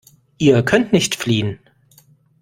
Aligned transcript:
Ihr 0.39 0.63
könnt 0.65 0.93
nicht 0.93 1.13
fliehen. 1.13 1.59